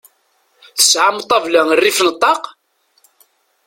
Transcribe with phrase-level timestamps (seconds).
[0.77, 2.43] Tesɛam ṭabla rrif n ṭaq?